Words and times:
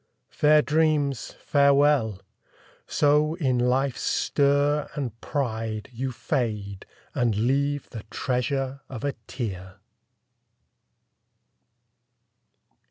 Fair 0.31 0.63
dreams, 0.63 1.35
farewell! 1.39 2.19
So 2.87 3.35
in 3.35 3.59
life's 3.59 4.01
stir 4.01 4.89
and 4.95 5.21
pride 5.21 5.89
You 5.91 6.11
fade, 6.11 6.87
and 7.13 7.35
leave 7.35 7.87
the 7.91 8.01
treasure 8.09 8.81
of 8.89 9.03
a 9.03 9.13
tear! 9.27 9.75